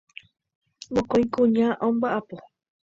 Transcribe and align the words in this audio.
Mokõi 0.93 1.23
kuña 1.33 1.67
omba'apo. 1.87 2.35